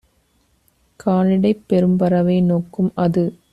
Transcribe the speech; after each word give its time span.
கானிடைப் 0.99 1.63
பெரும்பறவை 1.69 2.37
நோக்கும்- 2.43 2.91
அது 3.03 3.25